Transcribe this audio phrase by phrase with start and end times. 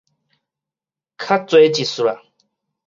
[0.03, 0.05] 較
[1.45, 2.19] 濟一屑仔